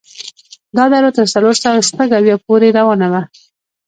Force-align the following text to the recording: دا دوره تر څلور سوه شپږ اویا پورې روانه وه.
دا 0.77 0.83
دوره 0.93 1.09
تر 1.17 1.27
څلور 1.33 1.55
سوه 1.63 1.79
شپږ 1.89 2.09
اویا 2.19 2.37
پورې 2.45 2.69
روانه 2.79 3.07
وه. 3.11 3.21